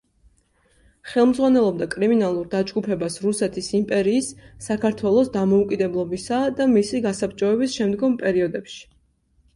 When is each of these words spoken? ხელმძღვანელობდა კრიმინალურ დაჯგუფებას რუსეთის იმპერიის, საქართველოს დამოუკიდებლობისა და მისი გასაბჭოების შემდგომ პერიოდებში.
ხელმძღვანელობდა 1.09 1.87
კრიმინალურ 1.95 2.47
დაჯგუფებას 2.53 3.19
რუსეთის 3.27 3.69
იმპერიის, 3.81 4.31
საქართველოს 4.69 5.29
დამოუკიდებლობისა 5.39 6.43
და 6.61 6.71
მისი 6.75 7.03
გასაბჭოების 7.09 7.77
შემდგომ 7.81 8.21
პერიოდებში. 8.25 8.83